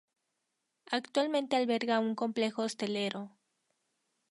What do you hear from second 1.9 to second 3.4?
un complejo hostelero.